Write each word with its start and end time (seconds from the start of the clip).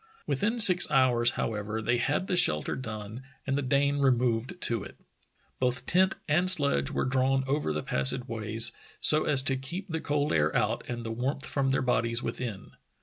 Within 0.25 0.57
six 0.59 0.89
hours, 0.89 1.29
however, 1.37 1.79
they 1.79 1.97
had 1.99 2.25
the 2.25 2.35
shelter 2.35 2.75
done 2.75 3.21
and 3.45 3.55
the 3.55 3.61
Dane 3.61 3.99
removed 3.99 4.59
to 4.61 4.83
it. 4.83 4.95
Both 5.59 5.85
tent 5.85 6.15
and 6.27 6.49
sledge 6.49 6.89
were 6.89 7.05
drawn 7.05 7.43
over 7.45 7.71
the 7.71 7.83
passageways 7.83 8.71
so 8.99 9.25
as 9.25 9.43
to 9.43 9.55
keep 9.55 9.89
the 9.89 10.01
cold 10.01 10.33
air 10.33 10.55
out 10.55 10.83
and 10.87 11.05
the 11.05 11.11
warmth 11.11 11.45
from 11.45 11.69
their 11.69 11.83
bodies 11.83 12.23
within. 12.23 12.71